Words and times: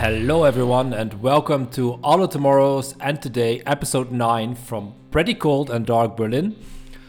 Hello, 0.00 0.44
everyone, 0.44 0.94
and 0.94 1.20
welcome 1.20 1.68
to 1.72 2.00
All 2.02 2.22
of 2.24 2.30
Tomorrow's 2.30 2.94
and 3.00 3.20
Today, 3.20 3.60
episode 3.66 4.10
9 4.10 4.54
from 4.54 4.94
Pretty 5.10 5.34
Cold 5.34 5.68
and 5.68 5.84
Dark 5.84 6.16
Berlin. 6.16 6.56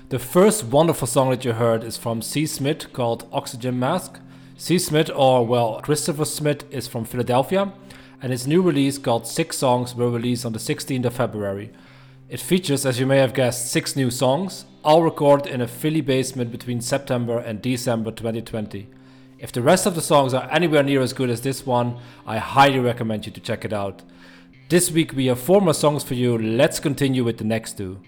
The 0.09 0.19
first 0.19 0.66
wonderful 0.66 1.07
song 1.07 1.30
that 1.30 1.46
you 1.46 1.53
heard 1.53 1.85
is 1.85 1.96
from 1.96 2.22
C. 2.22 2.46
Smith 2.46 2.91
called 2.91 3.30
Oxygen 3.31 3.80
Mask. 3.80 4.19
C. 4.57 4.78
Smith, 4.78 5.09
or 5.16 5.47
well, 5.47 5.80
Christopher 5.81 6.25
Smith, 6.25 6.66
is 6.69 6.90
from 6.90 7.06
Philadelphia, 7.06 7.72
and 8.22 8.34
his 8.34 8.46
new 8.46 8.62
release 8.62 8.97
called 8.97 9.25
Six 9.25 9.57
Songs 9.57 9.96
will 9.96 10.12
release 10.12 10.44
on 10.44 10.51
the 10.51 10.59
16th 10.59 11.06
of 11.06 11.13
February. 11.13 11.72
It 12.28 12.41
features, 12.41 12.85
as 12.85 13.00
you 13.00 13.06
may 13.06 13.19
have 13.19 13.34
guessed, 13.34 13.72
six 13.72 13.96
new 13.96 14.12
songs, 14.12 14.66
all 14.84 15.01
recorded 15.01 15.47
in 15.47 15.62
a 15.62 15.68
Philly 15.68 16.01
basement 16.01 16.51
between 16.51 16.81
September 16.81 17.40
and 17.40 17.62
December 17.62 18.12
2020. 18.12 18.90
If 19.41 19.52
the 19.52 19.63
rest 19.63 19.88
of 19.88 19.96
the 19.96 20.03
songs 20.03 20.35
are 20.35 20.47
anywhere 20.52 20.84
near 20.84 21.02
as 21.02 21.13
good 21.13 21.31
as 21.31 21.41
this 21.41 21.66
one, 21.66 21.97
I 22.28 22.38
highly 22.38 22.78
recommend 22.78 23.25
you 23.25 23.31
to 23.31 23.41
check 23.41 23.66
it 23.66 23.74
out. 23.74 24.03
This 24.69 24.91
week 24.91 25.13
we 25.13 25.25
have 25.25 25.40
four 25.40 25.62
more 25.62 25.74
songs 25.74 26.03
for 26.03 26.13
you. 26.13 26.38
Let's 26.38 26.79
continue 26.79 27.24
with 27.24 27.40
the 27.40 27.44
next 27.44 27.75
two. 27.75 28.00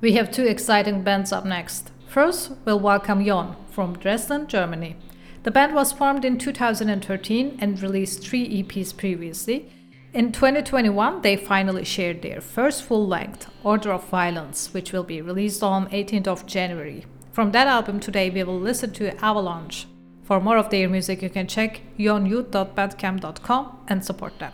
We 0.00 0.14
have 0.14 0.30
two 0.30 0.46
exciting 0.46 1.02
bands 1.02 1.32
up 1.32 1.44
next. 1.44 1.90
First, 2.08 2.52
we'll 2.64 2.80
welcome 2.80 3.22
Jon 3.22 3.56
from 3.70 3.98
Dresden, 3.98 4.46
Germany. 4.46 4.96
The 5.42 5.50
band 5.50 5.74
was 5.74 5.92
formed 5.92 6.24
in 6.24 6.38
2013 6.38 7.58
and 7.60 7.82
released 7.82 8.22
three 8.22 8.62
EPs 8.62 8.96
previously. 8.96 9.70
In 10.14 10.32
2021, 10.32 11.20
they 11.20 11.36
finally 11.36 11.84
shared 11.84 12.22
their 12.22 12.40
first 12.40 12.84
full 12.84 13.06
length, 13.06 13.50
Order 13.64 13.92
of 13.92 14.08
Violence, 14.08 14.72
which 14.72 14.94
will 14.94 15.04
be 15.04 15.20
released 15.20 15.62
on 15.62 15.90
18th 15.90 16.26
of 16.26 16.46
January. 16.46 17.04
From 17.32 17.52
that 17.52 17.66
album 17.66 18.00
today, 18.00 18.30
we 18.30 18.42
will 18.44 18.58
listen 18.58 18.94
to 18.94 19.14
Avalanche. 19.22 19.86
For 20.30 20.38
more 20.38 20.58
of 20.58 20.70
their 20.70 20.88
music, 20.88 21.22
you 21.22 21.28
can 21.28 21.48
check 21.48 21.80
yonyouth.bandcamp.com 21.98 23.78
and 23.88 24.04
support 24.04 24.38
them. 24.38 24.52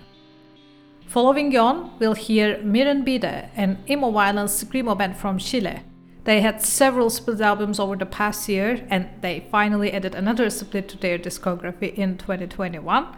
Following 1.06 1.50
Jon, 1.50 1.90
we'll 1.98 2.14
hear 2.14 2.62
Myrren 2.62 3.04
Bide, 3.04 3.50
an 3.54 3.84
emo 3.86 4.10
violence 4.10 4.64
screamo 4.64 4.96
band 4.96 5.18
from 5.18 5.36
Chile. 5.36 5.80
They 6.24 6.40
had 6.40 6.62
several 6.62 7.10
split 7.10 7.42
albums 7.42 7.78
over 7.78 7.94
the 7.94 8.06
past 8.06 8.48
year, 8.48 8.86
and 8.88 9.10
they 9.20 9.46
finally 9.50 9.92
added 9.92 10.14
another 10.14 10.48
split 10.48 10.88
to 10.88 10.96
their 10.96 11.18
discography 11.18 11.92
in 11.92 12.16
2021. 12.16 13.08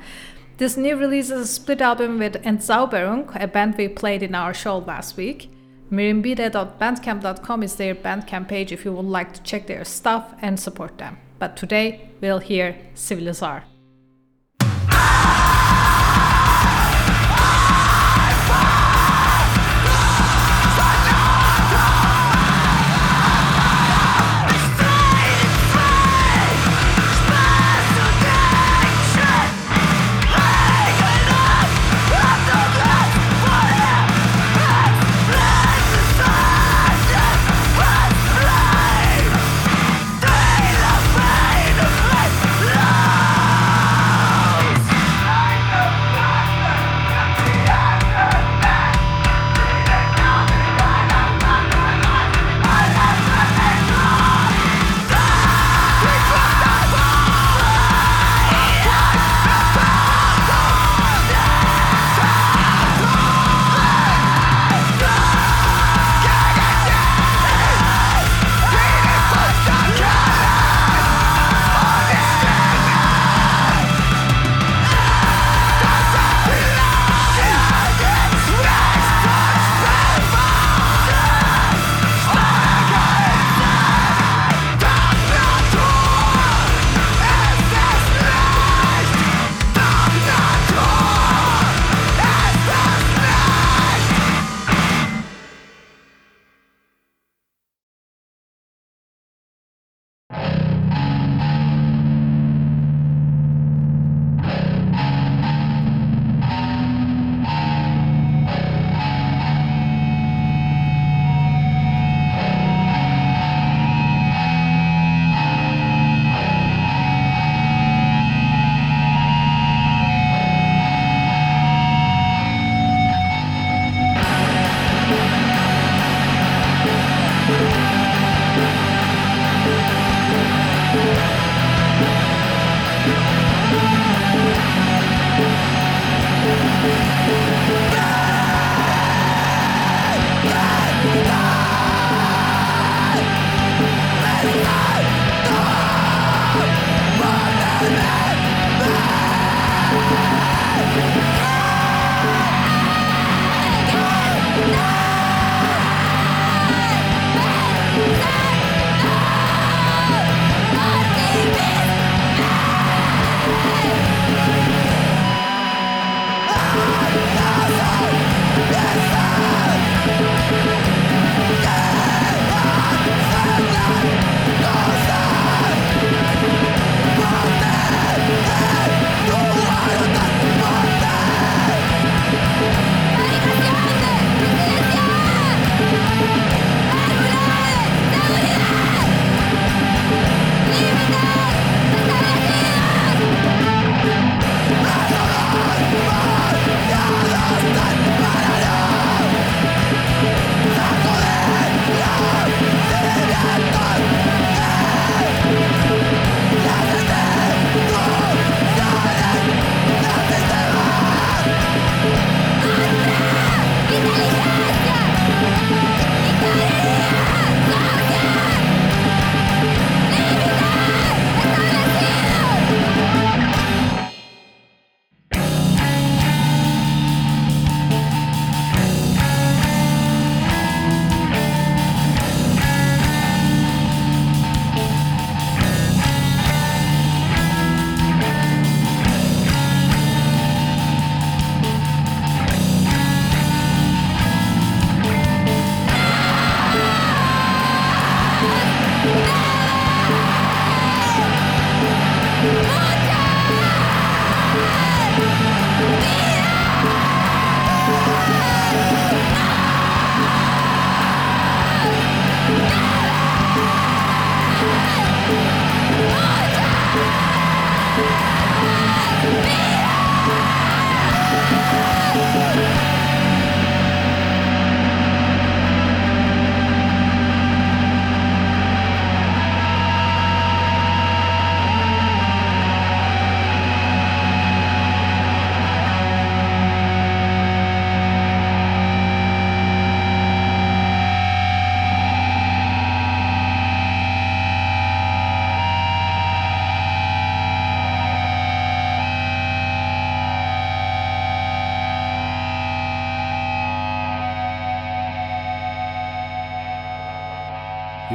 This 0.56 0.76
new 0.76 0.96
release 0.96 1.30
is 1.30 1.40
a 1.42 1.46
split 1.46 1.80
album 1.80 2.18
with 2.18 2.42
Entzauberung, 2.42 3.40
a 3.40 3.46
band 3.46 3.76
we 3.78 3.86
played 3.86 4.24
in 4.24 4.34
our 4.34 4.52
show 4.52 4.78
last 4.78 5.16
week. 5.16 5.48
Mirimbide.bandcamp.com 5.92 7.62
is 7.62 7.76
their 7.76 7.94
bandcamp 7.94 8.48
page 8.48 8.72
if 8.72 8.84
you 8.84 8.92
would 8.94 9.04
like 9.04 9.32
to 9.34 9.42
check 9.44 9.68
their 9.68 9.84
stuff 9.84 10.34
and 10.42 10.58
support 10.58 10.98
them. 10.98 11.18
But 11.38 11.56
today 11.56 12.10
we'll 12.20 12.40
hear. 12.40 12.76
Love 12.94 13.77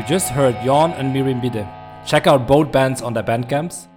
You 0.03 0.09
just 0.09 0.31
heard 0.31 0.61
Jon 0.65 0.91
and 0.91 1.13
Miriam 1.13 1.39
Bide. 1.39 1.65
Check 2.05 2.27
out 2.27 2.45
both 2.45 2.73
bands 2.73 3.01
on 3.01 3.13
their 3.13 3.23
bandcamps. 3.23 3.87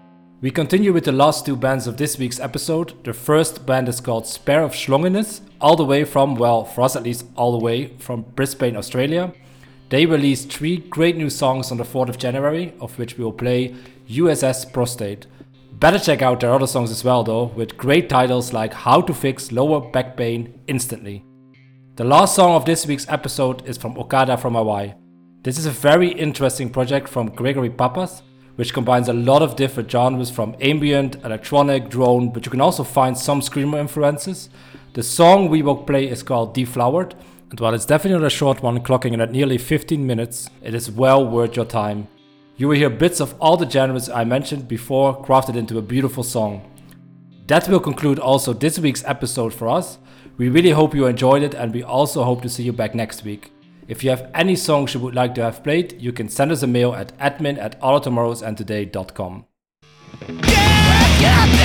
We 0.40 0.52
continue 0.52 0.92
with 0.92 1.04
the 1.04 1.10
last 1.10 1.44
two 1.44 1.56
bands 1.56 1.88
of 1.88 1.96
this 1.96 2.16
week's 2.16 2.38
episode. 2.38 3.02
The 3.02 3.12
first 3.12 3.66
band 3.66 3.88
is 3.88 4.00
called 4.00 4.24
Spare 4.24 4.62
of 4.62 4.70
Schlongenes, 4.70 5.40
all 5.60 5.74
the 5.74 5.84
way 5.84 6.04
from, 6.04 6.36
well, 6.36 6.64
for 6.64 6.82
us 6.82 6.94
at 6.94 7.02
least, 7.02 7.26
all 7.34 7.58
the 7.58 7.64
way 7.64 7.88
from 7.98 8.22
Brisbane, 8.36 8.76
Australia. 8.76 9.32
They 9.88 10.06
released 10.06 10.52
three 10.52 10.76
great 10.76 11.16
new 11.16 11.28
songs 11.28 11.72
on 11.72 11.76
the 11.76 11.82
4th 11.82 12.10
of 12.10 12.18
January, 12.18 12.72
of 12.80 12.96
which 13.00 13.18
we 13.18 13.24
will 13.24 13.32
play 13.32 13.74
USS 14.08 14.72
Prostate. 14.72 15.26
Better 15.72 15.98
check 15.98 16.22
out 16.22 16.38
their 16.38 16.52
other 16.52 16.68
songs 16.68 16.92
as 16.92 17.02
well, 17.02 17.24
though, 17.24 17.46
with 17.46 17.76
great 17.76 18.08
titles 18.08 18.52
like 18.52 18.72
How 18.72 19.00
to 19.00 19.12
Fix 19.12 19.50
Lower 19.50 19.80
Back 19.80 20.16
Pain 20.16 20.60
Instantly. 20.68 21.24
The 21.96 22.04
last 22.04 22.36
song 22.36 22.54
of 22.54 22.64
this 22.64 22.86
week's 22.86 23.08
episode 23.08 23.66
is 23.66 23.76
from 23.76 23.98
Okada 23.98 24.36
from 24.36 24.54
Hawaii. 24.54 24.94
This 25.46 25.58
is 25.58 25.66
a 25.66 25.70
very 25.70 26.08
interesting 26.08 26.70
project 26.70 27.06
from 27.08 27.28
Gregory 27.28 27.70
Papas, 27.70 28.24
which 28.56 28.74
combines 28.74 29.06
a 29.06 29.12
lot 29.12 29.42
of 29.42 29.54
different 29.54 29.88
genres 29.88 30.28
from 30.28 30.56
ambient, 30.60 31.14
electronic, 31.24 31.88
drone, 31.88 32.30
but 32.30 32.44
you 32.44 32.50
can 32.50 32.60
also 32.60 32.82
find 32.82 33.16
some 33.16 33.40
screamo 33.40 33.78
influences. 33.78 34.50
The 34.94 35.04
song 35.04 35.48
we 35.48 35.62
will 35.62 35.76
play 35.76 36.08
is 36.08 36.24
called 36.24 36.52
Deflowered, 36.52 37.14
and 37.48 37.60
while 37.60 37.74
it's 37.74 37.86
definitely 37.86 38.18
not 38.18 38.26
a 38.26 38.30
short 38.30 38.60
one, 38.60 38.82
clocking 38.82 39.12
in 39.12 39.20
at 39.20 39.30
nearly 39.30 39.56
15 39.56 40.04
minutes, 40.04 40.50
it 40.64 40.74
is 40.74 40.90
well 40.90 41.24
worth 41.24 41.54
your 41.54 41.64
time. 41.64 42.08
You 42.56 42.66
will 42.66 42.76
hear 42.76 42.90
bits 42.90 43.20
of 43.20 43.36
all 43.40 43.56
the 43.56 43.70
genres 43.70 44.08
I 44.08 44.24
mentioned 44.24 44.66
before 44.66 45.24
crafted 45.24 45.54
into 45.54 45.78
a 45.78 45.82
beautiful 45.82 46.24
song. 46.24 46.68
That 47.46 47.68
will 47.68 47.78
conclude 47.78 48.18
also 48.18 48.52
this 48.52 48.80
week's 48.80 49.04
episode 49.04 49.54
for 49.54 49.68
us. 49.68 49.98
We 50.38 50.48
really 50.48 50.70
hope 50.70 50.92
you 50.92 51.06
enjoyed 51.06 51.44
it, 51.44 51.54
and 51.54 51.72
we 51.72 51.84
also 51.84 52.24
hope 52.24 52.42
to 52.42 52.48
see 52.48 52.64
you 52.64 52.72
back 52.72 52.96
next 52.96 53.22
week. 53.22 53.52
If 53.88 54.02
you 54.02 54.10
have 54.10 54.30
any 54.34 54.56
songs 54.56 54.94
you 54.94 55.00
would 55.00 55.14
like 55.14 55.34
to 55.36 55.42
have 55.42 55.62
played, 55.62 56.00
you 56.00 56.12
can 56.12 56.28
send 56.28 56.50
us 56.50 56.62
a 56.62 56.66
mail 56.66 56.92
at 56.94 57.16
admin 57.18 57.58
at 57.58 57.80
alltomorrowsandtoday.com. 57.80 59.44
Yeah, 61.20 61.56